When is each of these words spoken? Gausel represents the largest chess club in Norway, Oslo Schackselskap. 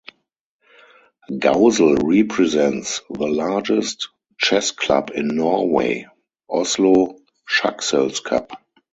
Gausel 1.39 1.97
represents 2.03 3.01
the 3.07 3.27
largest 3.27 4.09
chess 4.39 4.71
club 4.71 5.11
in 5.13 5.27
Norway, 5.27 6.07
Oslo 6.49 7.19
Schackselskap. 7.47 8.49